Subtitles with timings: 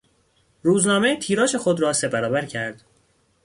[0.63, 2.83] روزنامه تیراژ خود را سه برابر کرد.